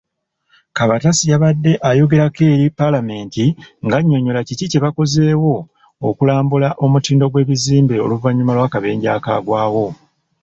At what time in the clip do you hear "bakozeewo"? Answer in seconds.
4.85-5.55